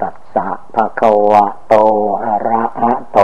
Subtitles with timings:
[0.00, 1.74] ตัสสะภะคะวะโต
[2.24, 3.18] อะระหะโต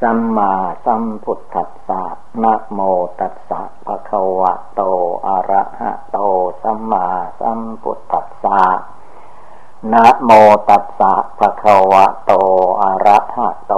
[0.00, 0.52] สัมมา
[0.84, 2.02] สัมพุทธัสสะ
[2.42, 2.80] นะโม
[3.20, 4.82] ตัสสะภะคะวะโต
[5.26, 6.18] อะระหะโต
[6.62, 7.06] สัมมา
[7.40, 8.62] สัมพุทธัสสะ
[9.92, 10.30] นะโม
[10.68, 12.32] ตัสสะภะคะวะโต
[12.82, 13.74] อะระหะโต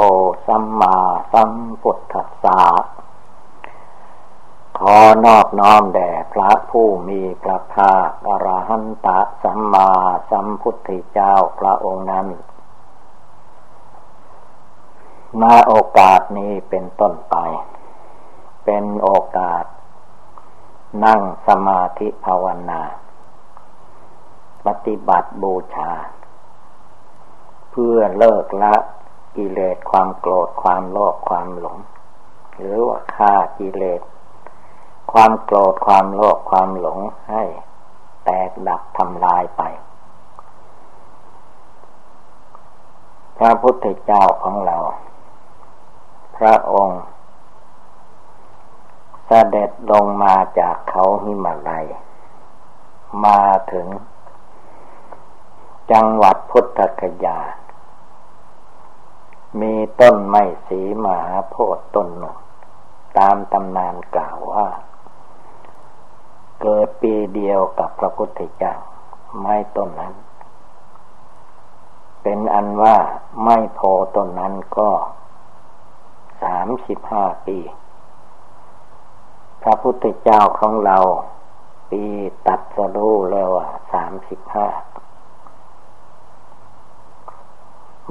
[0.47, 0.97] สัมมา
[1.33, 2.61] สัมพุทธัสสะ
[4.85, 9.91] ขอนอบน้อมแด่พระผู้มีพระภาคอรหันตะสัมมา
[10.31, 12.27] สัมพุทธเจ้าพระองค์นั้น
[15.41, 17.37] มาโอกาสนี้เป็นต้นไป
[18.65, 19.65] เป็นโอกาส
[21.05, 22.83] นั่งสมาธิภาวนา
[24.67, 25.93] ปฏิบัติบูชา
[27.71, 28.75] เพื่อเลิกละ
[29.37, 31.79] กิเลสความโกรธความโลภความหลง
[32.57, 34.03] หรือว่าฆ่ากิเลส
[35.13, 36.99] ความโกรธความโลภความหลง
[37.31, 37.45] ให้
[38.25, 39.63] แตกดับทำลายไป
[43.37, 44.79] พระพุทธเจ้าของเรา
[46.37, 47.03] พระองค์
[49.27, 51.87] เสด็จลงมาจากเขาหิมาลัย
[53.25, 53.87] มาถึง
[55.93, 57.39] จังหวัดพุทธคยา
[59.61, 62.37] มีต้นไม้สีมหาโพธิ์ต้นหนึ่ง
[63.19, 64.67] ตามตำนานกล่าวว่า
[66.61, 68.75] เกิดปีเดียวกับพระพุทธเจ้า
[69.39, 70.15] ไม้ต้นนั้น
[72.23, 72.97] เป็นอันว่า
[73.45, 74.91] ไม่พอต้นนั้นก็
[76.43, 77.59] สามสิบห้าปี
[79.63, 80.99] พระพุทธเจ้าของเรา
[81.91, 82.03] ปี
[82.47, 84.67] ตัดสรู้แล้วอะสามสิบห้า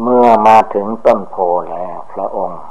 [0.02, 1.36] เมื่อมาถึงต้นโพ
[1.72, 2.64] แล้ว พระองค์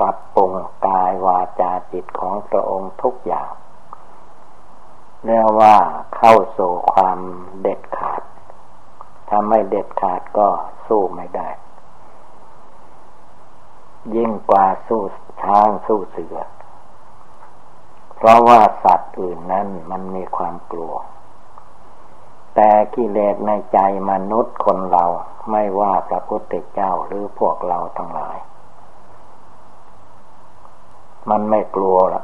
[0.00, 0.52] ปรับปรุง
[0.86, 3.50] กายวาจาจิตของพระองค์ทุกอย่าง
[5.24, 5.76] เรียกว่า
[6.16, 7.18] เข้าสู่ความ
[7.62, 8.22] เด็ดขาด
[9.28, 10.48] ถ้าไม่เด็ดขาดก็
[10.86, 11.48] สู้ไม่ได้
[14.16, 15.02] ยิ่งกว่าสู้
[15.42, 16.38] ช้างสู้เสือ
[18.16, 20.94] เพราะว่าสัตว์อื่นนั้นมันมีความกลัว
[22.54, 23.78] แต่กิเลสในใจ
[24.10, 25.04] มนุษย์คนเรา
[25.50, 28.38] ไม่ว่าพระพุทธเจ้าหรือพวกเราทั้งหลาย
[31.30, 32.22] มันไม่กลัวละ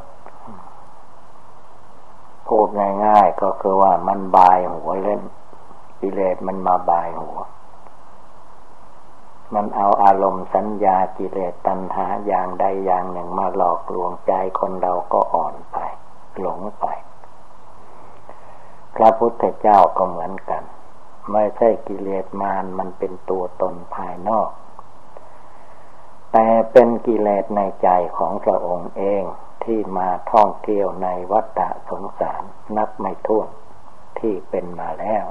[2.48, 2.66] พูด
[3.06, 5.22] ง่ายๆก็คือว่ามันบายหัวเล่น
[6.00, 7.38] กิเลสมันมาบายหัว
[9.54, 15.76] มันเอาอารมณ์สัญญากิเลสตัณหาอย่างใดอย่างหนึ่งมาหลอกลวงใจคนเราก็อ่อนไป
[16.40, 16.86] หลงไป
[18.96, 20.62] พระพุทธเจ้าก็เหมือนกัน
[21.32, 24.50] ไม่ใช่กิเลสมารมันเป็นตัวตนภายนอก
[26.32, 29.24] แต่เป็นกิเลสในใจของพระองค์เอง
[29.66, 32.43] ที่มาท่องเที่ยวในวัฏสงสาร
[32.77, 33.49] นับไม่ถ้วน
[34.19, 35.27] ที่เป็นมาแล้ว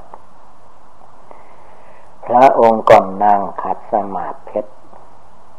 [2.26, 4.72] พระองค์ก่อนนางขัดสมาธิเพชร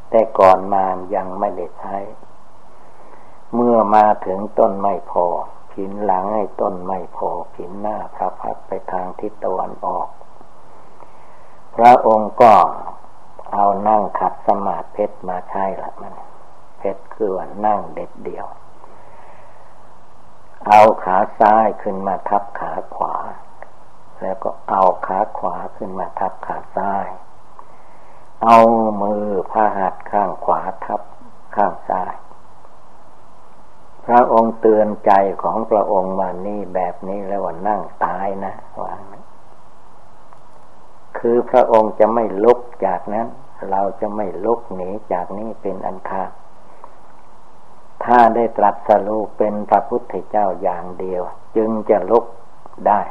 [0.09, 1.97] แต่ก่อนมายังไม่ได้ใช้
[3.55, 5.25] เมื่อมาถึงต้นไม่พอ
[5.71, 10.07] ผินหลังให้ต้นไม่พอผินหน้าพระพักไปทางทิศตะวันออก
[11.75, 12.53] พระองค์ก็
[13.53, 16.15] เอานั่งขัดสมาธิเพชรมาใช้ละมัน
[16.77, 18.45] เพชรคือว่านั่งเด็ดเดียว
[20.65, 23.15] เอาขาซ้ายขึ้นมาทับขาขวา
[24.21, 27.07] แล้วก็เอาขาขวาขึ้นมาทับขาซ้าย
[28.43, 28.57] เอา
[29.01, 31.01] มือพาหัดข้างขวาทับ
[31.55, 32.13] ข้างซ้าย
[34.05, 35.11] พระองค์เตือนใจ
[35.43, 39.01] ของพระองค์ว่านี่แบบนี้แล้วว่านั่งตายนะวาง
[41.17, 43.27] คือพระองค์จะไม่ลุกจากนั้น
[43.69, 46.31] เราจะไม่ลุกหนีจากนี้เป็นอันขาด
[48.07, 51.23] ถ้าได้ตรัสรู้เป็นพระพุทธเจ้าอย่างเดียว
[51.55, 52.25] จึงจะลุก
[52.87, 53.01] ได้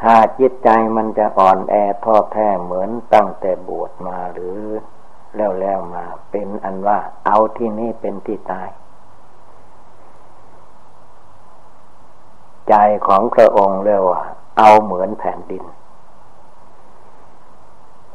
[0.00, 1.74] ถ้าจิตใจมันจะอ่อนแอ
[2.04, 4.60] ท้อแท้เหมือนตั้งแต่บวชมาหรือ
[5.36, 8.70] แล้วแล้วมาเป็นอันว่าเอาที่นี่เป็นที่ตาย
[12.68, 12.74] ใจ
[13.06, 14.22] ของพระองค์เรียกว่า
[14.58, 15.64] เอาเหมือนแผ่นดิน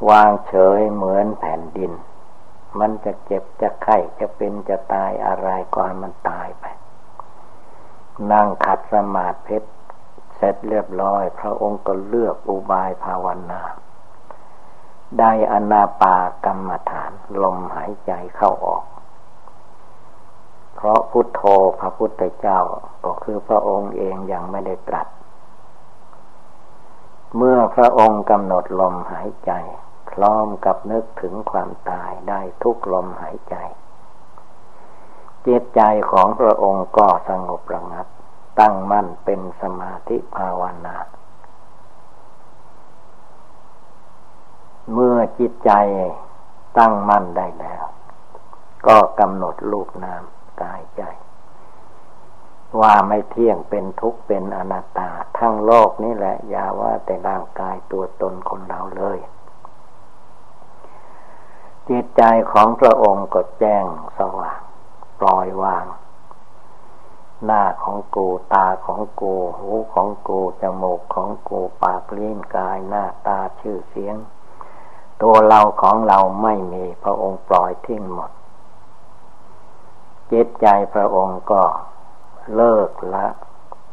[0.08, 1.92] วางเฉยเหมือนแผ่นดิน
[2.78, 6.64] มันจะเจ็บจะไข้จะเป็นจะตายอะไรก็ให้มันตายไป
[8.32, 9.58] นั่งขัดสมาธิ
[10.36, 13.62] เสร็จเรียบร้อย พระองค์ก็เลือกอุบายภาวนา
[15.18, 17.12] ได้อนาปากรรมฐาน
[17.42, 18.84] ลมหายใจเข้าออก
[20.74, 21.42] เพราะพุทโธ
[21.80, 22.60] พระพุทธเจ้า
[23.04, 25.06] ก็คือพระองค์เองยังไม่ได้ตรัส
[27.34, 29.52] เมื่อพระองค์กำหนดลมหายใจ
[30.10, 33.56] พร้อมกับนึกถึงความตายได้ทุกลมหายใจ
[35.46, 35.80] จิตใจ
[36.10, 38.06] ของพระองค์ก็สงบระงับ
[38.60, 40.96] ตั้งมั่นเป็นสมาธิภาวนา
[44.92, 45.70] เมื่อจิตใจ
[46.78, 47.84] ตั้งมั่นได้แล้ว
[48.86, 50.22] ก็กำหนดรูปนาม
[50.62, 51.02] กายใจ
[52.80, 59.18] ว่าไม่เที่ยงเป็นทุกข์เป็นอนัตตา ทั้งโลกนี่แหละ อย่าว่าแต่ร่างกายตัวตนคนเราเลย
[61.88, 63.84] จิตใจของพระองค์ก็แจ้ง
[64.18, 64.60] สว่าง
[65.20, 65.86] ปล่อยวาง
[67.44, 74.16] หน้าของกูตาของกูหูของกูจมูกของกูปากลิ้นกายหน้าตาชื่อเสียง
[75.22, 78.30] ตัวเราของเราไม่มีพระองค์ปล่อยทิ้งหมด
[80.32, 81.62] จิตใจพระองค์ก็
[82.54, 83.26] เลิกละ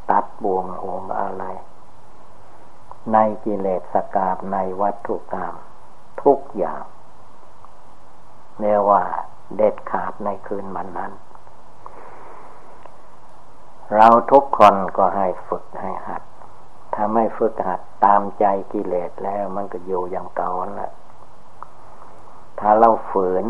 [0.09, 1.43] ตัดบ่วงห่วงอะไร
[3.13, 5.53] ในกิเลสกาบในวัตถุกรรม
[6.23, 6.83] ทุกอย่าง
[8.59, 9.03] เรียกว่า
[9.55, 11.11] เด็ดขาดในคืนวันนั้น
[13.95, 16.21] เราทุกคนก็ให้ฝึกให้หัด
[16.93, 20.91] ถ้าไม่ฝึกหัดตามใจกิเลสแล้วมันก็อยู่อย่างเก่าแหละ
[22.59, 23.45] ถ้าเราฝืน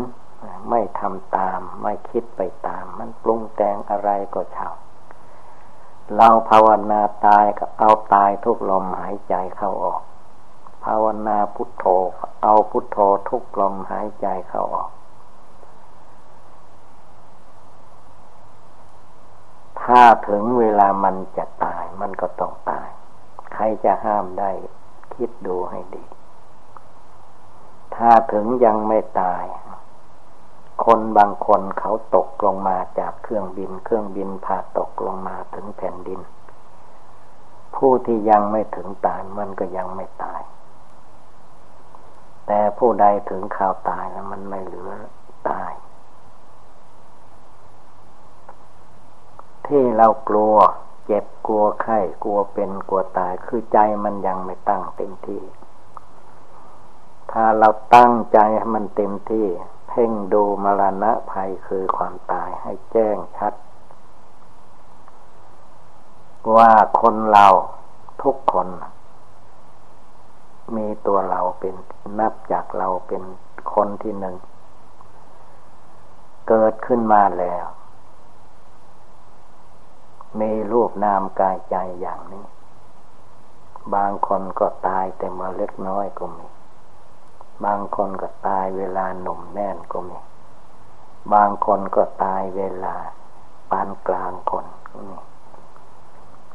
[0.70, 4.70] ไม่ทำตาม ไม่คิดไปตาม มันปรุงแต่งอะไรก็เช่า
[6.16, 10.02] เราภาวนาตายก็เอาตายทุกลมหายใจเข้าออก
[10.84, 11.84] ภาวนาพุทโธ
[12.42, 12.98] เอาพุทโธ
[13.28, 14.90] ทุกลมหายใจเข้าออก
[19.82, 22.88] ถ้าถึงเวลามันจะตายมันก็ต้องตาย
[23.52, 24.50] ใครจะห้ามได้
[25.14, 26.04] คิดดูให้ดี
[27.94, 29.44] ถ้าถึงยังไม่ตาย
[30.84, 36.20] คนบางคนเขาตกลงมาจากเครื่องบิน เครื่องบินพาตกลงมาถึงแผ่นดิน
[37.76, 40.40] ผู้ที่ยังไม่ถึงตายมันก็ยังไม่ตาย
[42.46, 44.92] แต่ผู้ใดถึงข่าวตายแล้วมันไม่เหลือ
[45.50, 45.72] ตาย
[49.66, 50.56] ที่เรากลัว
[51.06, 55.42] เจ็บกลัวไข้กลัวเป็นกลัวตายคือใจมันยังไม่ตั้งเต็มที่
[57.32, 59.46] ถ้าเราตั้งใจให้มันเต็มที่
[59.94, 63.54] พ่งดูมรณะภัยคือความตายให้แจ้งชัด
[66.56, 67.46] ว่าคนเรา
[68.22, 68.68] ทุกคน
[70.76, 71.74] มีตัวเราเป็น
[72.18, 73.22] นับจากเราเป็น
[73.74, 74.36] คนที่หนึ่ง
[76.48, 77.66] เกิดขึ้นมาแล้ว
[80.40, 82.44] มีรูปนามกายใจอย่างนี้
[83.94, 86.46] บางคนก็ตายแต่เมื่อเล็กน้อยก็มี
[87.64, 90.18] บางคนก็ตายเวลาหนุ่มแน่นก็มี
[91.32, 92.96] บางคนก็ตายเวลา
[93.70, 95.18] ปานกลางคนก็มี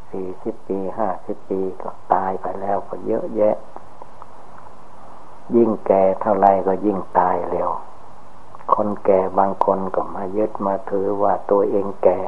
[0.10, 3.56] สี่สิบปีห้าสิบปีก็ตายไปแล้วก็เยอะแยะ
[5.56, 7.70] ยิ่งแก่เท่าไรก็ยิ่งตายเร็ว
[8.74, 12.20] คนแก่บางคนก็มายึดมาถือว่าตัวเองแก่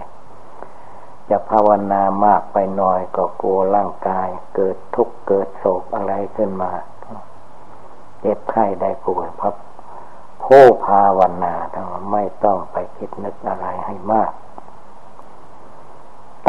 [1.29, 6.71] จะภาวนามากไปหน่อยก็กลัวร่างกาย เกิดทุกข์เกิดโศกอะไรขึ้นมา
[8.21, 9.53] เจ็บไข้ได้ป่วยเพราะ
[10.43, 14.31] ผู้ภาวนาทั้งไม่ต้องไปคิดนึกอะไรให้มาก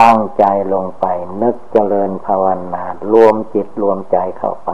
[0.00, 1.06] ตั้งใจลงไป
[1.42, 4.70] นึกเจริญภาวนารวมจิตรวมใจเข้าไป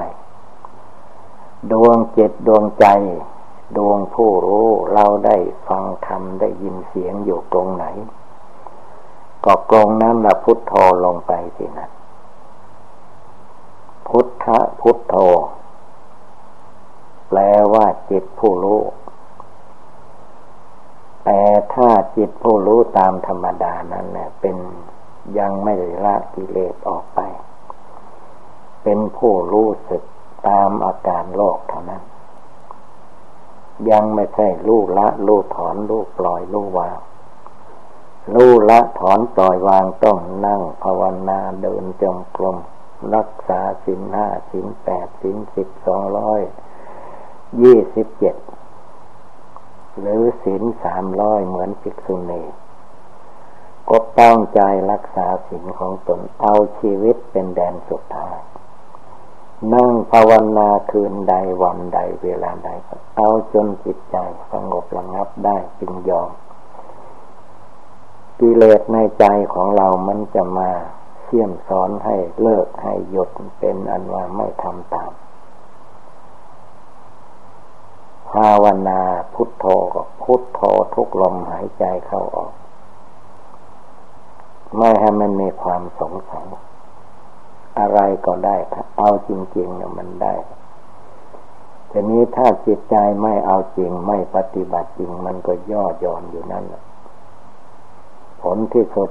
[1.72, 2.86] ดวงจิตดวงใจ
[3.76, 5.36] ดวงผู้รู้เราได้
[5.68, 7.84] ฟังธรรมได้ยินเสียงอยู่ตรงไหน
[9.44, 10.72] ก็กรงนั้นละพุทโธ
[11.04, 11.88] ลงไปสินะ
[14.08, 14.46] พุทธ
[14.80, 15.14] พุทโธ
[17.28, 17.38] แปล
[17.74, 18.80] ว่าจิตผู้รู้
[21.24, 21.42] แต่
[21.74, 24.56] ถ้าจิตผู้รู้ตามธรรมดานั้นเนี่ยเป็น
[25.38, 27.20] ยังไม่ได้ละกิเลสออกไป
[28.82, 30.02] เป็นผู้รู้สึก
[30.48, 32.02] ตามอาการโลกเท่านั้น
[33.90, 36.98] ยังไม่ใช่รู้ละรู้ถอนรู้ปล่อยรู้วาง
[38.34, 42.56] รู้ละถอนปล่อยวางต้องนั่งภาวนาเดินจงกรม
[43.14, 46.40] รักษาสินห้าสินแปดสินสิบสองร้อย
[47.62, 48.36] ยี่สิบเจ็ด
[50.00, 52.42] หรือศีลสามร้อยเหมือนภิกษุณี
[53.90, 58.36] ก็ต้องใจรักษาศีลของตนเอาชีวิตเป็นแดนสุดท้าย
[59.74, 62.70] นั่งภาวนาคืนใดวันใดเวลาใด
[63.16, 64.16] เอาจนจิตใจ
[64.50, 66.30] สงบระงับได้จึงยอม
[68.40, 69.24] กิเลสในใจ
[69.54, 70.70] ของเรามันจะมา
[71.24, 75.12] เสี่ยมสอนให้เลิกให้หยุดเป็นอันว่าไม่ทำตาม
[78.24, 79.00] ภาวนา
[79.34, 79.64] พุทโธ
[79.94, 80.60] ก็พุทโธ
[80.94, 82.52] ทุกลมหายใจเข้าออก
[84.76, 86.46] ไม่ให้มันมีความสงสัย
[87.78, 90.34] อะไรก็ได้ถ้าเอาจริงๆเนี่ยมันได้
[91.90, 96.82] ทีนี้ถ้าจิตใจไม่เอาจริงไม่ปฏิบัติจริง มันก็ย่อหย่อนอยู่นั่นแหละ
[98.42, 99.10] ผลที่สุด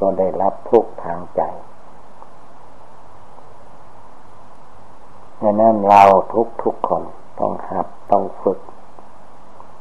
[0.00, 1.42] ก็ได้รับทุกทางใจ
[5.42, 6.02] ดังนั้นเรา
[6.34, 7.02] ทุกทุกคน
[7.40, 8.60] ต้องหัดต้องฝึก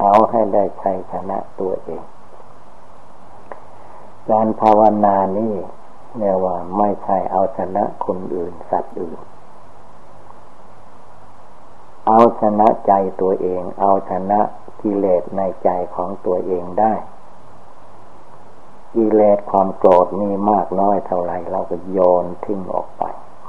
[0.01, 2.04] เอาให้ได้ชัยชนะตัวเอง
[4.30, 5.56] การภาวนานี่
[6.18, 9.20] เนี่ยว่าไม่ใช่เอาชนะคนอื่นสัตว์อื่น
[12.08, 14.39] เอาชนะใจตัวเอง เอาชนะ
[14.82, 16.94] กิเลสในใจของตัวเองได้
[18.96, 23.04] กิเลสความโกรธมีมากน้อยเท่าไรเราก็โยนทิ้งออกไป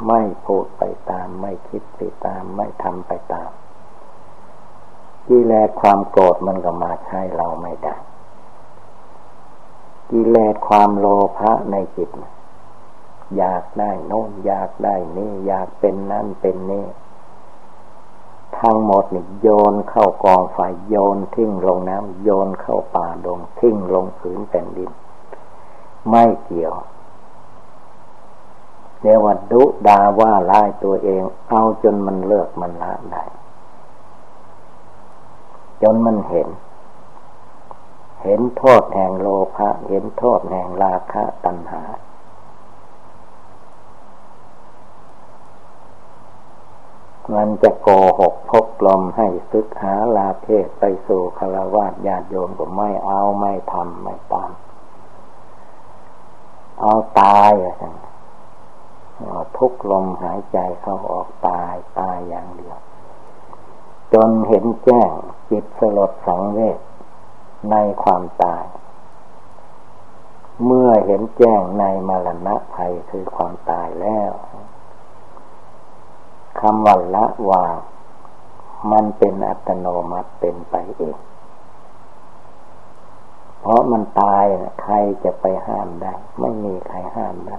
[0.06, 3.50] ไม่พูดไปตาม ไม่คิดไปตาม ไม่ทำไปตาม
[5.32, 7.94] กิเลสความโกรธมันก็มาใช้เราไม่ได้
[10.10, 11.06] กิเลสความโล
[11.38, 12.08] ภะในจิต
[13.36, 16.86] อยากได้โน้นอยากได้นี่อยากเป็นนั่นเป็นนี่
[18.58, 20.58] ทั้งหมดนี่โยนเข้ากองไฟ
[20.88, 24.90] โยนทิ้งลงน้ำโยนเข้าป่าดงทิ้งลงผืนแผ่นดิน
[26.08, 26.74] ไม่เกี่ยว
[29.02, 33.24] เรียกว่าดุดาว่าลายตัวเอง เอาจนมันเลิกมันละได้
[35.82, 36.48] จนมันเห็น
[38.22, 41.82] เห็นโทษแห่งโลภะเห็นโทษแห่งราคะตัณหา
[47.34, 47.88] มันจะโก
[48.20, 54.52] หกพกลมให้ซึกหาลาเพศไปสู่คารวะญาติโยมก็ไม่เอาไม่ทำไม่ตาม
[56.80, 57.84] เอาตายอะไร
[59.56, 62.78] ทุกลมหายใจเข้าออกตายตายอย่างเดียว
[64.14, 65.12] จนเห็นแจ้ง
[65.50, 66.78] จิตสลดสังเวช
[67.70, 68.64] ในความตาย
[70.64, 74.32] เมื่อเห็นแจ้งในมรณะภัยคือความตายแล้ว
[76.60, 77.76] คำว่าละวาง
[78.92, 81.18] มันเป็นอัตโนมัติเป็นไปเอง
[83.60, 84.44] เพราะมันตาย
[84.82, 87.58] ใครจะไปห้ามได้ ไม่มีใครห้ามได้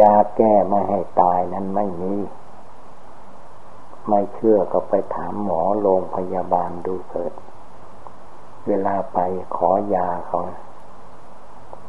[0.00, 2.14] ยาแก้ไม่ให้ตายนั้นไม่มี
[4.08, 7.32] ไม่เชื่อก็ไปถามหมอโรงพยาบาลดูเถิด
[8.66, 9.18] เวลาไป
[9.56, 10.40] ขอยาเขา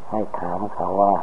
[0.10, 1.16] ให้ถามเขาว่า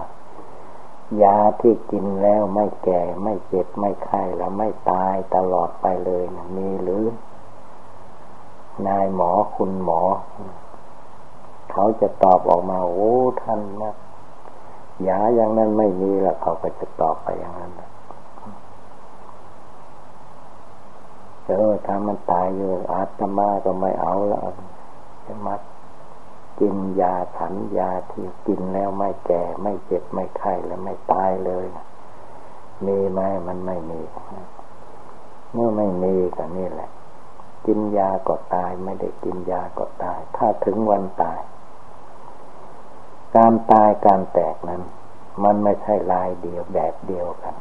[1.23, 7.05] ยาที่กินแล้วไม่แก่ไม่เจ็บไม่ไข้แล้วไม่ตายตลอดไปเลยนะมีหรือ
[8.87, 10.01] นายหมอคุณหมอ
[11.73, 13.95] เขาจะตอบออกมาโอ้ท่านนะ
[15.09, 17.73] ยาอย่างนั้นไม่มีแล้วเขาก็จะตอบไปอย่างนั้น
[21.50, 24.40] เออถ้ามันตายอยู่อาตมาก็ไม่เอาแล้ว
[25.26, 25.61] จะมัด
[26.61, 31.66] กินยาฉันยาที่กินแล้วไม่แก่ไม่เจ็บไม่ไข้แล้วไม่ตายเลย
[32.87, 34.00] มีไหมมันไม่มี
[35.52, 36.90] เมื่อไม่มีก็นี่แหละ
[37.66, 41.40] กินยาก็ตาย ไม่ได้กินยาก็ตาย ถ้าถึงวันตาย
[43.37, 44.83] การตายการแตกนั้น
[45.45, 47.54] มันไม่ใช่ลายเดียวแบบเดียวกัน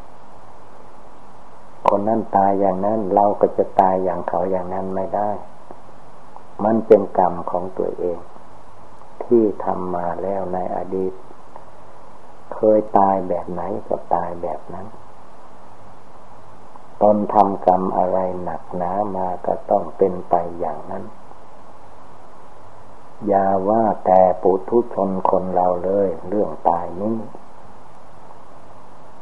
[1.88, 5.30] คนนั้นตายอย่างนั้น เราก็จะตายอย่างเขาอย่างนั้นไม่ได้
[6.64, 8.18] มันเป็นกรรมของตัวเอง
[9.24, 11.14] ที่ทำมาแล้วในอดีต
[12.54, 14.88] เคยตายแบบไหนก็ตายแบบนั้น
[17.02, 21.04] ตนทำกรรมอะไรหนักหนามาก็ต้องเป็นไปอย่างนั้น
[23.28, 27.18] อย่าว่าแต่ปุถุชนคนเราเลย เรื่องตายนี้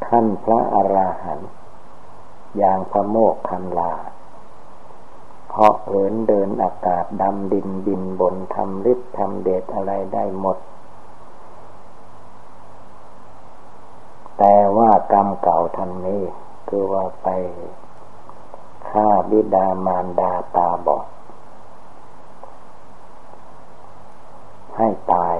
[0.05, 1.51] ท่านพระอราหันต์
[2.57, 3.93] อย่างพระโมกขันลา
[5.51, 10.57] เหาะเหินเดินอากาศดำดินบินบนทำฤทธิ์ทำเดชอะไรได้หมด
[14.37, 16.23] แต่ว่ากรรมเก่าท่านนี้
[16.67, 17.27] คือว่าไป
[18.89, 21.05] ฆ่าบิดามารดาตาบอด
[24.77, 25.37] ให้ตาย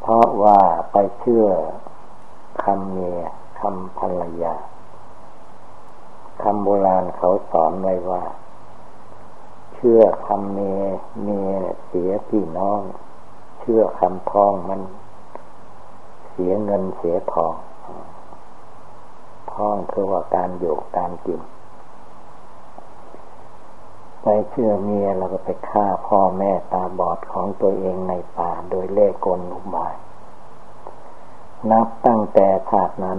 [0.00, 0.60] เพราะว่า
[0.92, 1.46] ไปเชื่อ
[2.62, 3.20] คำเมีย
[3.60, 4.54] คำภรรยา
[6.42, 8.22] คำโบราณเขาสอนไว้ว่า
[9.74, 10.58] เชื่อคำเม
[11.22, 11.28] เม
[11.86, 12.80] เสียพี่น้อง
[13.60, 14.80] เชื่อคำทองมัน
[16.30, 17.54] เสียเงินเสียทอง
[19.52, 21.40] ทองคือว่าการอยู่การกิน
[24.22, 29.94] ไปเชื่อเมียแล้วก็ไปฆ่าพ่อแม่ตาบอดของตัวเองในป่าโดยเล่กลอุบาย
[31.70, 33.18] นับตั้งแต่ชาตินั้น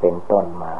[0.00, 0.74] เป็นต้นมา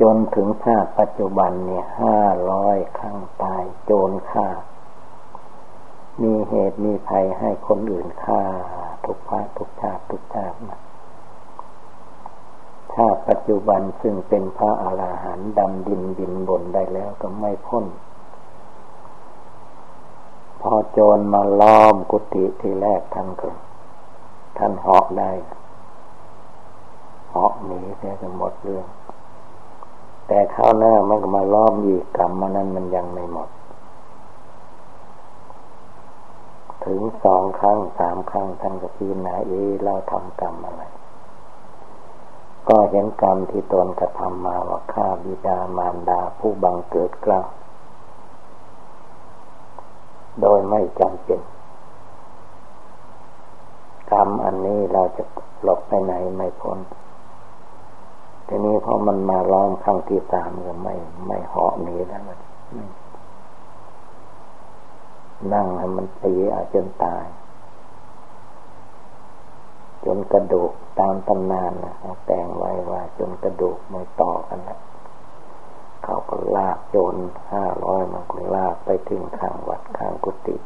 [0.00, 4.48] จนถึงชาติปัจจุบันเนี่ยห้าร้อยครั้งตายโจรฆ่า
[6.22, 8.42] มีเหตุมีภัยให้คนอื่นฆ่า
[9.04, 10.76] ทุกภาทุกชาติทุกชาติมา
[12.94, 17.86] ชาติปัจจุบันซึ่งเป็นพระอาหารหันต์ดำดินบินบนได้แล้วก็ไม่พ้น
[20.60, 23.48] พอโจรมาล้อมกุฏิที่แรกท่านก็
[24.58, 25.32] ท่านเหาะได้
[27.30, 28.86] เหาะหนีเสียจนหมดเรื่อง
[30.28, 33.48] แต่ข้าวหน้ามันก็มาล้อมอีกกรรมมันนั้นมันยังไม่หมด
[36.84, 39.52] ถึงสองครั้งสามครั้งท่านก็พิจารณาเอ
[39.84, 40.82] เราทำกรรมอะไร
[42.68, 47.40] ก็เห็นกรรมที่ตนกระทำมาว่าฆ่าบิดามารดาผู้บังเกิดกล้า
[50.40, 51.40] โดยไม่จำเป็น
[54.12, 55.24] กรรมอันนี้เราจะ
[55.62, 56.78] หลบไปไหนไม่พ้น
[58.48, 60.94] ทีนี้พอมันมาล้อมครั้งที่สามก็ไม่
[61.26, 62.22] ไม่เหาะหนีแล้ว
[65.52, 67.24] นั่งให้มันตีอาจนตาย
[70.04, 71.94] จนกระดูกตามตำนานนะ
[72.26, 74.80] แต่งไว้ว่า จนกระดูกไม่ต่อกันแล้ว
[76.04, 77.14] เขาก็ลากโจร
[77.52, 80.56] ห้าร้อยมันก็ลากไปถึงข้างวัดข้างกุฏิ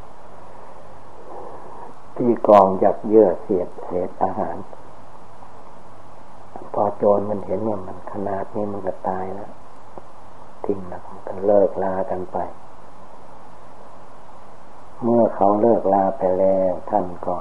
[2.16, 4.56] ที่กองยักเยื่อเสียดเศษอาหาร
[6.72, 9.50] พอโจรมันเห็นว่ามันขนาดนี้มันก็ตายแล้ว
[10.64, 12.38] ทิ้งนะมันก็เลิกลากันไป
[15.02, 17.36] เมื่อเขาเลิกลาไปแล้วท่านก็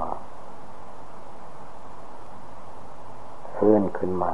[3.56, 4.34] ฟื้นขึ้นมา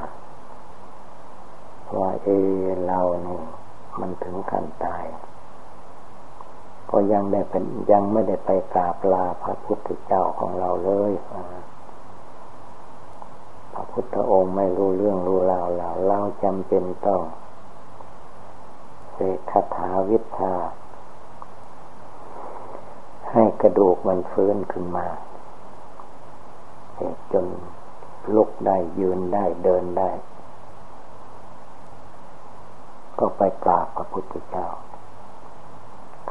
[1.98, 2.28] ว่าเอ
[2.88, 3.44] เราเนี่ย
[4.00, 5.04] มันถึงขั้นตาย
[6.92, 11.30] ก็ยังได้เป็นยังไม่ได้ไปกราบลาพระพุทธเจ้าของเราเลยพ
[13.78, 17.22] ระพุทธองค์ไม่รู้เรื่องรู้ราวเราเราจำเป็นต้อง
[19.14, 20.54] เสกคาถาวิชา
[23.32, 25.08] ให้กระดูกมันฟื้นขึ้นมา
[27.32, 27.46] จน
[28.36, 30.12] ลุกได้ยืนได้เดินได้
[33.20, 34.68] ก็ไปกราบพระพุทธเจ้า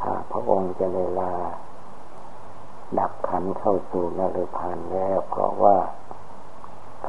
[0.01, 1.33] ข้าพระองค์จะเวลา
[2.99, 5.77] ดับขันเข้าสู่นรพานแล้วเพราะว่า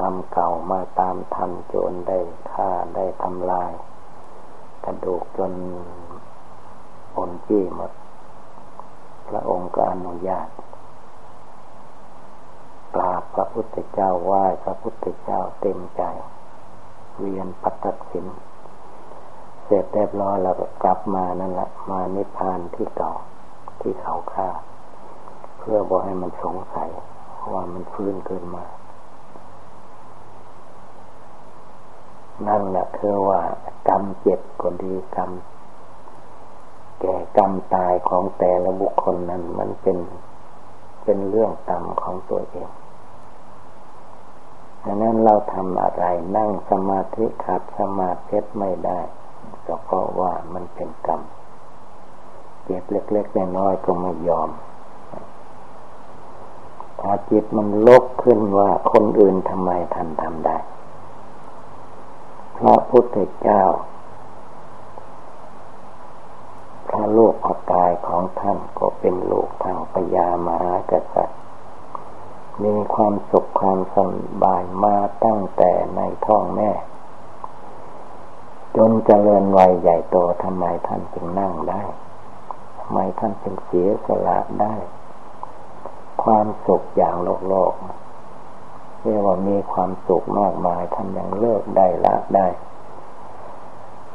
[0.00, 2.18] กรรมเก่ามาตามทันโจรได้
[2.52, 3.72] ฆ่าได้ทำลาย
[4.84, 5.52] กระดูกจน
[7.14, 7.92] ปนจี้หมด
[9.28, 10.48] พระองค์ก็อนุญาต
[12.96, 16.02] กราบพระพุทธเจ้าไหว้พระพุทธเจ้าเต็มใจ
[17.18, 18.26] เวียนปัตตสิน
[19.64, 23.12] เสร็จเรียบร้อยแล้วก็กลับมานั่นแหละ มานิพพานที่เก่า
[23.80, 24.48] ที่เขาฆ่า
[25.58, 26.90] เพื่อบอกให้มันสงสัย
[27.52, 28.64] ว่ามันฟื้นขึ้นมา
[32.46, 33.40] นั่นแหละคือว่า
[33.88, 35.30] กรรมเจ็บก็ดีกรรม
[37.00, 39.98] แก่กรรมตายของแต่ละบุคคลนั้น มันเป็น
[41.04, 42.70] เป็นเรื่องกรรมของตัวเอง
[44.84, 46.04] ดังนั้นเราทำอะไร
[46.36, 49.00] นั่งสมาธิขาดสมาธิไม่ได้
[49.66, 51.20] ก็เพราะว่ามันเป็นกรรม
[52.64, 54.50] เจ็บเล็กๆน้อยๆก็ไม่ยอม
[57.00, 60.56] ถ้าจิตมันลกขึ้นว่าคนอื่นทำไมท่านทำได้
[62.58, 63.64] พระพุทธเจ้า
[66.88, 71.38] พระโลกพระกายของท่านก็เป็นโลกทางปยามหากษัตริย์
[72.64, 73.96] มีความสุขความส
[74.42, 76.70] บายมาตั้งแต่ในท้องแม่
[78.76, 81.82] จนเจริญวัยใหญ่โตทำไมท่านจึงนั่งได้
[82.80, 84.74] ทำไมท่านจึงเสียสละได้
[86.22, 87.72] ความสุขอย่างโลกโลก
[89.02, 92.46] เรียกว่ามีความสุขมากมายท่านยังเลิกได้ละได้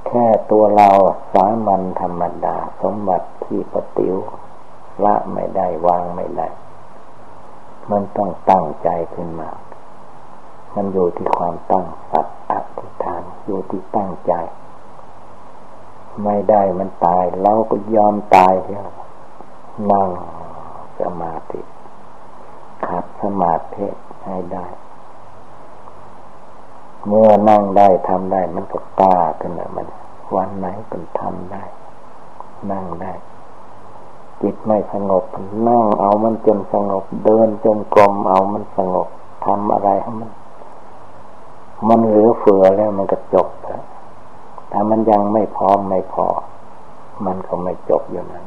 [0.07, 0.89] แค่ตัวเรา
[1.33, 4.15] สามัญธรรมดาสมบัติที่ปฏิว
[5.05, 6.47] ละไม่ได้วางไม่ได้
[7.91, 9.49] มันต้องตั้งใจขึ้นมา
[10.75, 14.33] มันอยู่ที่ความตั้งสัตย์อธิษฐานอยู่ที่ตั้งใจ
[16.23, 18.95] ไม่ได้มันตายเราก็ยอมตายเถอะ
[19.91, 20.09] นั่ง
[20.99, 21.61] สมาธิ
[22.87, 23.87] ขัดสมาธิ
[24.25, 24.67] ให้ได้
[27.07, 29.87] เมื่อนั่งได้ทำได้ มันก็กล้าขึ้นแล้วมัน
[30.35, 31.63] วันไหนก็ทำได้
[32.71, 33.13] นั่งได้
[34.41, 35.23] จิตไม่สงบ
[35.67, 39.07] นั่งเอามันจนสงบ เดินจนกรมเอามันสงบ
[39.45, 40.31] ทำอะไรให้มัน
[41.87, 43.83] มันเหลือเฟือแล้วมันก็จบแล้ว
[44.71, 46.27] ถ้ามันยังไม่พร้อมไม่พอ
[47.25, 48.45] มันก็ไม่จบอยู่นั้น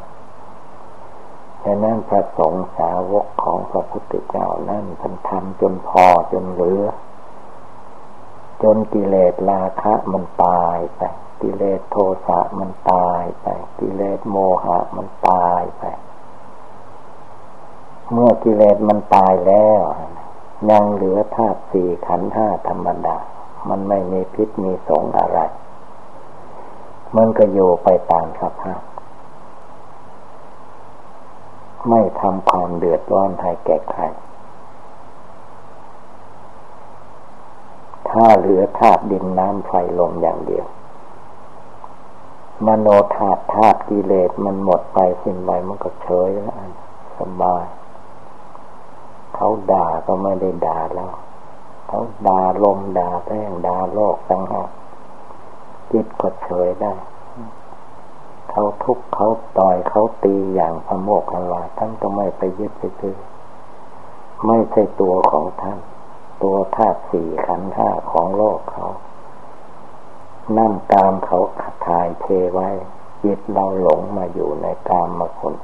[1.63, 6.83] ดังนั้นพระสงฆ์สาวกของพระพุทธเจ้านั่นท่านทำจนพอจนเหลือ
[8.63, 11.03] จนกิเลสราคะมันตายไป
[11.43, 13.47] กิเลสโทสะมันตายไป
[13.81, 15.85] กิเลสโมหะมันตายไป
[18.13, 19.81] เมื่อกิเลสมันตายแล้ว
[20.71, 23.19] ยังเหลือธาตุสี่ขันธ์ห้าธรรมดา
[23.69, 25.39] มันไม่มีพิษมีสงอะไร
[27.17, 28.83] มันก็อยู่ไปตามสภาพ
[31.91, 34.03] ไม่ทำความเดือดร้อนให้แก่ใคร
[38.19, 40.67] ถ้าเหลือธาตุดินน้ำไฟลมอย่างเดียว
[42.67, 46.55] มโนธาตุธาตุกิเลสมันหมดไปสิ้นไปมันก็เฉยแล้ว
[47.19, 47.65] สบาย
[49.35, 51.15] เขาด่าก็ไม่ได้ด่าแล้ว
[51.89, 54.71] เขาด่าลมด่าแป้งด่าโลกตั้งหาก
[55.93, 56.95] จิตก็เฉยได้
[58.51, 63.19] เขาทุกเขาต่อยเขาตีอย่างพโมกขลาท่านก็ไม่ไปยึดไปถือ
[64.47, 65.79] ไม่ใช่ตัวของท่าน
[66.43, 68.87] ตัวธาตุสี่ขันธ์ห้าของโลกเขา
[70.59, 72.69] นั่งตามเขาขัดทายเทไว้
[73.23, 75.55] จิตเราหลงมาอยู่ในกามมาคน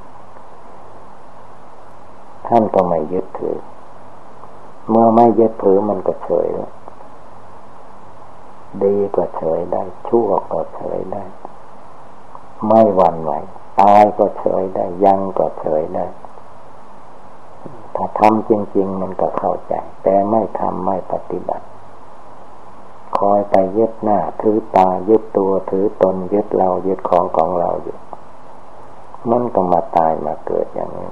[2.47, 3.57] ท่านก็ไม่ยึดถือ
[4.89, 6.71] เมื่อไม่ยึดถือมันก็เฉยแล้ว
[8.83, 11.23] ดีก็เฉยได้ ชั่วก็เฉยได้
[12.67, 13.31] ไม่หวั่นไหว
[13.81, 16.05] ตายก็เฉยได้ ยังก็เฉยได้
[17.95, 21.65] ถ้าทำจริง ๆ มันก็เข้าใจ แต่ไม่ทำไม่ปฏิบัติ
[23.17, 27.97] คอยไปยึดหน้าถือตายึดตัวถือตนยึดเรายึดของของเราอยู่
[29.31, 31.11] มันก็มาตายมาเกิดอย่างนี้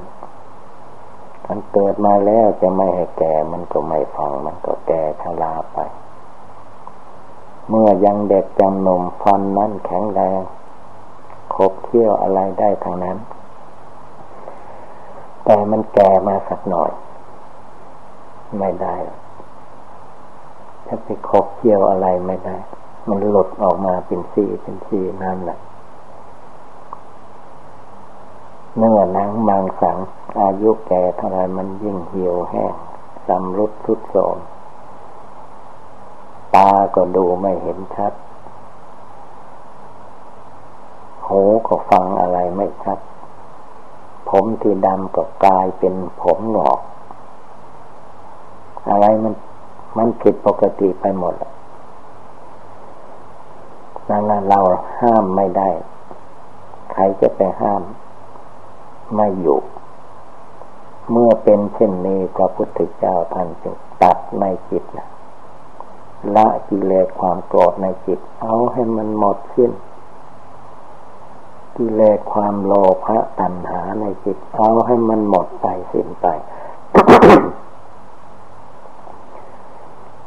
[1.48, 5.78] มันเกิดมาแล้วจะไม่ให้แก่ มันก็ไม่ฟัง มันก็แก่ชราไป
[7.70, 10.40] เมื่อยังเด็กจำนมฟันนั้นแข็งแรง
[11.54, 13.18] คบเคี้ยวอะไรได้ทางนั้น
[15.46, 16.92] แต่มันแก่มาสักหน่อย
[18.60, 18.96] ไม่ได้
[20.88, 22.58] ถ้าไปคบเคี้ยวอะไรไม่ได้
[23.10, 25.60] มันหลุดออกมาเป็นสีเป็นสีนั่นแหละ
[28.78, 29.98] เนื้อหนังบางสัง
[30.42, 32.74] อายุแก่เท่าไรมันยิ่งเหี่ยวแห้ง
[33.28, 34.38] สำรุดทุดโทรม
[36.56, 38.14] ตาก็ดูไม่เห็นชัด
[41.28, 43.00] หูก็ฟังอะไรไม่ชัด
[44.32, 46.80] ผมที่ดำก็กลายเป็นผมหงอก
[48.90, 49.34] อะไรมัน
[49.98, 51.36] มันผิดปกติไปหมด
[54.10, 54.60] นั่นเรา
[55.00, 55.70] ห้ามไม่ได้
[56.92, 57.82] ใครจะไปห้าม
[59.16, 59.60] ไม่อยู่
[61.12, 65.08] เมื่อเป็นเช่นนี้พระพุทธเจ้าท่านจึงตัดในจิตนะ
[66.36, 69.72] ละกิเลสความโกรธในจิต เอาให้มันหมดสิ้น
[71.82, 72.74] กิเลสความโล
[73.06, 76.28] ภะตัณหาในจิตเอาให้มันหมดไปสิ้นไป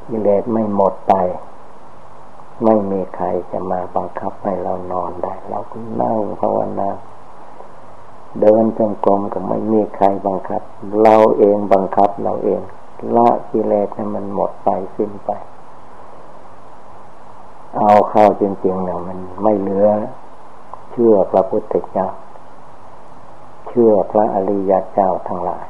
[0.09, 1.15] กิเลสไม่หมดไป
[2.65, 6.91] ไม่มีใครจะมาบังคับให้เรานอนได้ เราก็นั่งภาวนา
[8.41, 10.63] เดินจงกรมก็ไม่มีใครบังคับ
[11.03, 12.61] เราเองบังคับเราเอง
[13.17, 15.31] ละกิเลสให้มันหมดไปสิ้นไป
[17.79, 19.89] เอาเข้าจริงๆเนี่ยมันไม่เหลือ
[20.95, 22.09] ชื่อพระพุทธเจ้า
[23.69, 25.65] เชื่อพระอริยเจ้าทั้งหลาย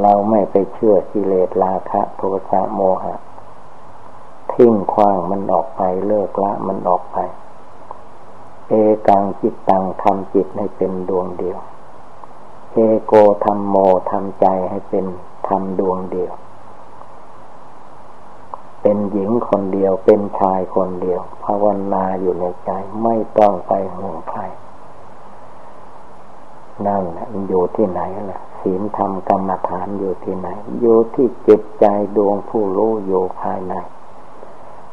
[0.00, 3.14] เราไม่ไปเชื่อกิเลสราคะโทสะโมหะ
[4.52, 7.18] ทิ้งคว้างมันออกไปเลิกละมันออกไป
[8.68, 8.72] เอ
[9.08, 11.58] กังจิตตังทำจิตให้เป็นดวงเดียว
[12.72, 13.12] เอโก
[13.44, 13.76] ธรรมโม
[14.10, 15.04] ทำใจให้เป็น
[15.48, 16.32] ธรรมดวงเดียว
[18.82, 22.70] เป็นหญิงคนเดียว เป็นชายคนเดียว ภาวนาอยู่ในใจ
[23.02, 24.40] ไม่ต้องไปห่วงใคร
[26.86, 30.48] นั่นแหละมันอยู่ที่ไหนล่ะศีลธรรมกรรมฐานอยู่ที่ไหน
[30.80, 33.74] อยู่ที่จิตใจดวงผู้รู้อยู่ภายใน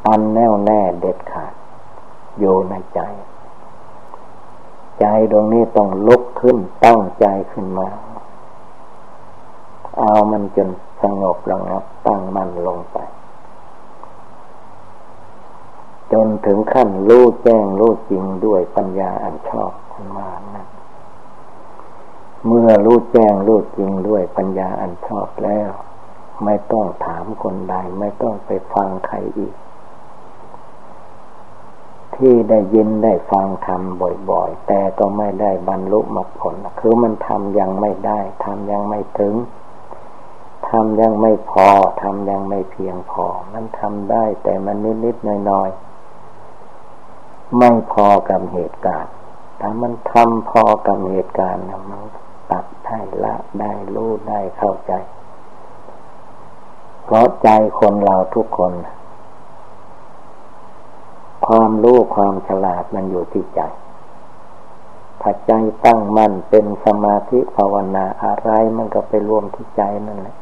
[0.08, 1.54] อันแน่วแน่เด็ดขาด
[2.40, 3.00] อยู่ในใจ
[5.00, 7.90] ใจดวงนี้ต้องลุกขึ้นตั้งใจขึ้นมา
[10.00, 10.70] เอามันจน
[11.02, 12.98] สงบระงับตั้งมั่นลงไป
[16.14, 19.72] จนถึงขั้นรู้แจ้งรู้จริงด้วยปัญญาอันชอบ
[20.18, 20.68] มานะ
[22.48, 25.72] เมื่อรู้แจ้งรู้จริงด้วยปัญญาอันชอบแล้ว
[26.46, 29.54] ไม่ต้องถามคนใด ไม่ต้องไปฟังใครอีก
[32.16, 39.36] ที่ได้ยินได้ฟังทำบ่อยๆ แต่ก็ไม่ได้บรรลุมรรคผล คือมันทำยังไม่ได้ทำยังไม่ถึง
[40.70, 41.70] ทำยังไม่พอ
[42.02, 45.89] ทำยังไม่เพียงพอ มันทำได้แต่มันนิดๆหน่อยๆ
[47.58, 49.14] ไม่พอกับเหตุการณ์
[49.62, 52.02] ถ้ามันทำพอกับเหตุการณ์มัน
[52.52, 54.94] ตัดได้ละได้รู้ได้เข้าใจ
[57.06, 58.74] เพราะใจคนเราทุกคน
[61.48, 63.62] ความรู้ความฉลาดมันอยู่ที่ใจ
[65.22, 65.52] ถ้าใจ
[65.86, 70.36] ตั้งมั่นเป็นสมาธิภาวนาอะไรมันก็ไปรวมที่ใจนั่นแหละ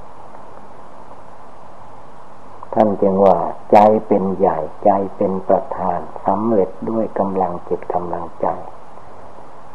[2.79, 3.37] ท่านจึงว่า
[3.71, 8.47] ใจเป็นใหญ่ใจเป็นประธานสำเร็จด้วยกำลังจิตกำลังใจ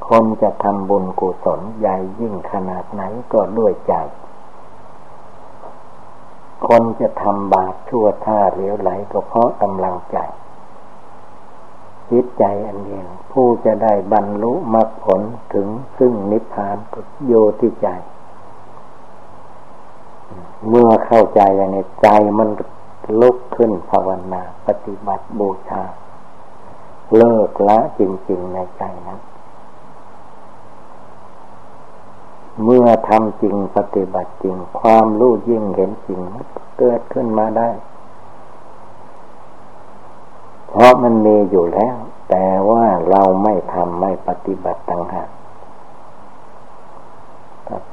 [0.09, 3.95] คนจะทำบุญกุศลใหญ่ยิ่งขนาดไหนก็ด้วยใจ
[6.69, 10.19] คนจะทำบาปชั่วท่าเหลวไหลก็เพราะกำลังใจ
[12.11, 15.21] จิตใจอันเดียวผู้จะได้บรรลุมรรคผล
[15.55, 17.89] ถึงซึ่งนิพพานก็โยที่ใจ
[20.69, 22.49] เมื่อเข้าใจอย่างนี้ใจมัน
[23.21, 25.83] ลุกขึ้นภาวนาปฏิบัติบูชา
[27.17, 29.21] เลิกละจริง ๆ ในใจนั้น
[32.65, 36.21] เมื่อทำจริงปฏิบัติจริง ความรู้ยิ่งเห็นจริง
[36.79, 37.71] เกิดขึ้นมาได้
[40.69, 41.97] เพราะมันมีอยู่แล้ว
[42.31, 45.29] แต่ว่าเราไม่ทำไม่ปฏิบัติต่างหาก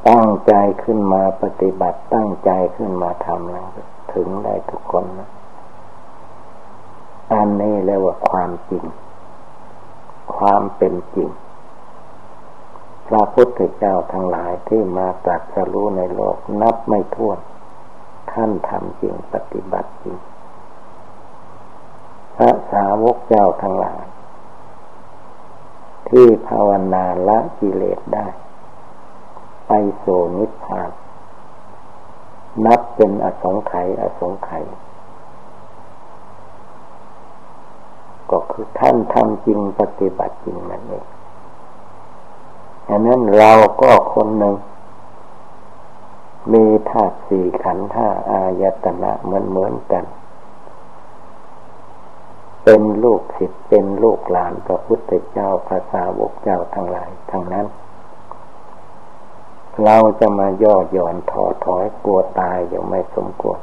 [0.07, 3.69] ตั้งใจขึ้นมาปฏิบัติตั้งใจขึ้นมาทำแล้ว
[4.13, 5.29] ถึงได้ทุกคนนะ
[7.33, 8.85] อันนี้เรียกว่าความจริง
[10.37, 11.29] ความเป็นจริง
[13.07, 17.39] พระพุทธเจ้าทั้งหลายที่มาตรัสรู้ในโลกนับไม่ถ้วน
[18.31, 20.17] ท่านทำจริงปฏิบัติจริง
[22.35, 24.01] พระสาวกเจ้าทั้งหลาย
[26.09, 28.27] ที่ภาวนาละกิเลสได้
[29.67, 30.05] ไปโส
[30.37, 30.89] นิพพาน
[32.65, 34.63] นับเป็นอสงไขยอสงไขย
[38.31, 41.05] ก็คือท่านทำจริงปฏิบัติจริงนั่นเอง
[42.87, 44.55] ฉะนั้นเราก็คนหนึ่ง
[46.53, 50.03] มีธาตุสี่ขันธ์ห้าอายตนะเหมือนเหมือนกัน
[52.63, 57.65] เป็นลูกศิษย์เป็นลูกหลานพระพุทธเจ้าภาษาวกเจ้าทั้งหลายทั้งนั้น
[59.85, 63.59] เราจะมาย่อหย่อนท้อถอยกลัวตายยังไม่สมควร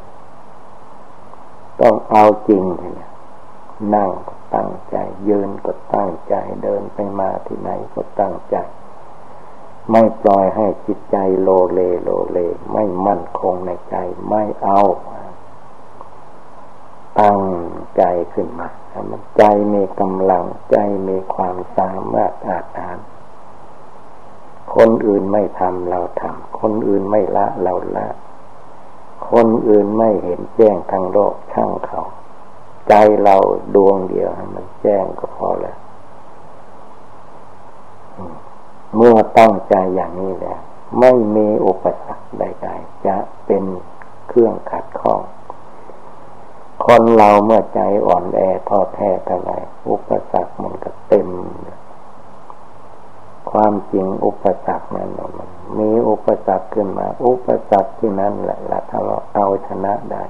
[1.81, 3.09] ต้องเอาจริงเนี่ย
[3.95, 4.97] นั่งก็ตั้งใจ
[5.29, 8.57] ยืนก็ตั้งใจเดินไปมาที่ไหนก็ตั้งใจ
[9.91, 12.39] ไม่ปล่อยให้จิตใจโลเลโลเล
[12.73, 13.97] ไม่มั่นคงในใจ
[14.29, 14.81] ไม่เอา
[17.21, 17.41] ตั้ง
[17.97, 18.03] ใจ
[18.35, 18.69] ขึ้นมา
[19.39, 20.77] ใจมีกำลังใจ
[21.09, 22.99] มีความสามารถอาจอ่าน
[24.77, 28.09] คนอื่นไม่ทำเราทำคนอื่นไม่ละเราละ
[29.31, 32.03] คนอื่นไม่เห็นแจ้งทางโลกช่างเขา
[32.89, 33.37] ใจเรา
[33.75, 35.77] ดวงเดียวมันแจ้งก็พอแล้ว
[38.97, 40.61] เมื่อตั้งใจอย่างนี้แล้ว
[41.01, 43.65] ไม่มีอุปสรรคใดๆ จะเป็น
[44.29, 45.21] เครื่องขัดข้อง
[46.87, 49.53] คนเราเมื่อใจอ่อนแอท้อแท้เท่าไร
[49.91, 51.29] อุปสรรคมันก็เต็ม
[53.59, 60.25] ความจริงอุปสรรคนั้นมันมีอุปสรรคขึ้นมา อุปสรรคที่นั้นแหละละถ้าเราเอาชนะได้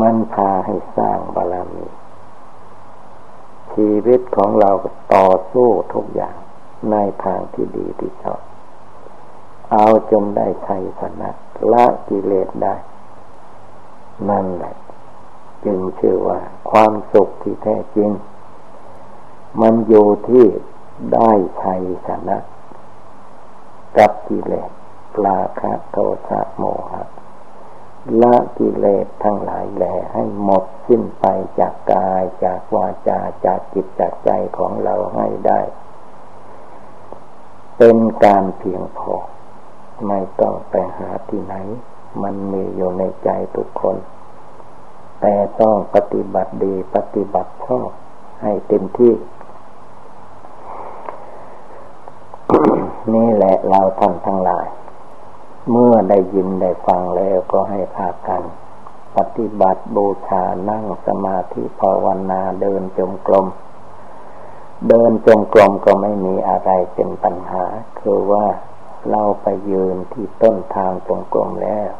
[0.00, 1.86] มันพาให้สร้างบารมี
[3.72, 4.70] ชีวิตของเรา
[5.14, 6.36] ต่อสู้ทุกอย่าง
[6.90, 8.40] ในทางที่ดีที่ชอบ
[9.72, 11.30] เอาจนได้ชัยชนะ
[11.72, 12.74] ละกิเลสได้
[14.30, 14.74] นั่นแหละ
[15.64, 16.38] จึงชื่อว่า
[16.70, 18.10] ความสุขที่แท้จริง
[19.60, 20.46] มันอยู่ที่
[21.12, 21.30] ได้
[21.62, 22.38] ชัยชนะ
[23.96, 24.70] กับกิเลส
[25.26, 25.96] ราคะโท
[26.28, 27.02] สะโมหะ
[28.22, 31.26] ละกิเลสทั้งหลายแหล่ให้หมดสิ้นไป
[31.58, 35.60] จากกายจากวาจาจากจิตจากใจของเราให้ได้
[37.78, 39.14] เป็นการเพียงพอ
[40.06, 41.54] ไม่ต้องไปหาที่ไหน
[42.22, 43.96] มันมีอยู่ในใจทุกคน
[45.20, 47.88] แต่ต้องปฏิบัติดีปฏิบัติชอบ
[48.42, 49.12] ให้เต็มที่
[53.14, 54.66] นี่แหละเราท่านทั้งหลาย
[55.70, 58.42] เมื่อได้ยินได้ฟังแล้วก็ให้พากัน
[59.16, 63.46] ปฏิบัติบูชานั่งสมาธิภาวนาเดินจมกลม
[64.88, 67.64] เดินจงกรมก็ไม่มีอะไรเป็นปัญหา
[68.00, 68.46] คือว่า
[69.10, 71.90] เราไปยืนที่ต้นทางจงกรมแล้ว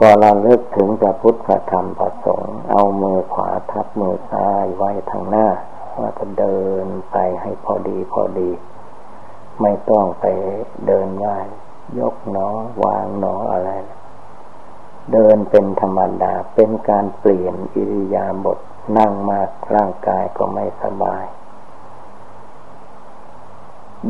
[0.00, 5.48] ก็เราเลิกถึงพระพุทธธรรมประสงค์เอามือขวาทับมือซ้ายไว้ทางหน้า
[5.98, 8.50] ว่าจะเดินไปให้พอดีพอดี
[9.62, 10.24] ไม่ต้องไป
[10.86, 11.46] เดินง่าย
[11.98, 12.48] ยกหนอ
[12.84, 13.70] วางหนออะไร
[15.12, 18.58] เดินเป็นธรรมดา เป็นการเปลี่ยนอิริยาบถ
[18.98, 21.24] นั่งมากร่างกายก็ไม่สบาย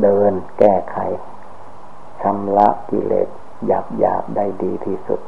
[0.03, 0.97] เดินแก้ไข
[2.21, 3.29] ชำระกิเลส
[3.67, 5.21] หยาบหยาบได้ดีที่สุด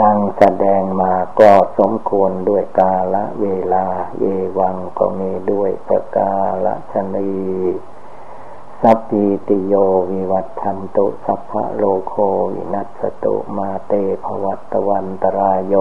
[0.00, 3.86] ดังแสดงมาก็สมควรด้วยกาละเวลา
[4.18, 4.24] เอ
[4.58, 6.32] วังก็มีด้วยประกา
[6.64, 7.30] ละชนี
[8.82, 9.74] สัพพิติโย
[10.10, 12.14] วิวัตทันตุสัพพะโลโค
[12.54, 13.92] วินัสตุมาเต
[14.24, 15.74] ภวัตวันตรายโย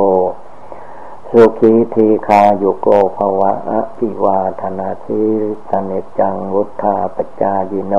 [1.30, 5.24] สุขีทีคาโยโกภวะอภิวาธนาสิ
[5.70, 7.96] สเนจังวุธาปจายิโน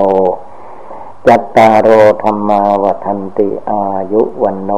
[1.29, 1.89] จัตตารโอ
[2.23, 4.71] ธรรมาวทันติอายุวันโน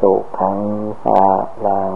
[0.00, 0.58] สุขัง
[1.02, 1.20] สา
[1.66, 1.94] ลัง